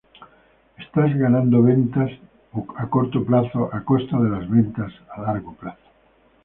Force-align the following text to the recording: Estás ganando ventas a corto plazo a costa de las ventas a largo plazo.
Estás 0.83 1.11
ganando 1.23 1.57
ventas 1.69 2.09
a 2.83 2.85
corto 2.95 3.19
plazo 3.29 3.61
a 3.77 3.79
costa 3.89 4.17
de 4.19 4.29
las 4.31 4.49
ventas 4.49 4.91
a 5.13 5.21
largo 5.21 5.53
plazo. 5.53 5.89